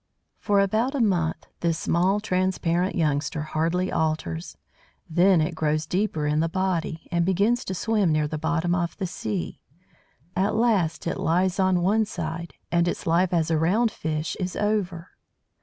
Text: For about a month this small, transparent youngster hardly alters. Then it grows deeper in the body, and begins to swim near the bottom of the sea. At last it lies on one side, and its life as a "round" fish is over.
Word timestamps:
For 0.39 0.59
about 0.59 0.95
a 0.95 0.99
month 0.99 1.45
this 1.59 1.77
small, 1.77 2.19
transparent 2.19 2.95
youngster 2.95 3.43
hardly 3.43 3.93
alters. 3.93 4.57
Then 5.07 5.41
it 5.41 5.53
grows 5.53 5.85
deeper 5.85 6.25
in 6.25 6.39
the 6.39 6.49
body, 6.49 7.07
and 7.11 7.23
begins 7.23 7.63
to 7.65 7.75
swim 7.75 8.11
near 8.11 8.27
the 8.27 8.39
bottom 8.39 8.73
of 8.73 8.97
the 8.97 9.05
sea. 9.05 9.59
At 10.35 10.55
last 10.55 11.05
it 11.05 11.19
lies 11.19 11.59
on 11.59 11.81
one 11.83 12.05
side, 12.05 12.55
and 12.71 12.87
its 12.87 13.05
life 13.05 13.31
as 13.31 13.51
a 13.51 13.59
"round" 13.59 13.91
fish 13.91 14.35
is 14.39 14.55
over. 14.55 15.11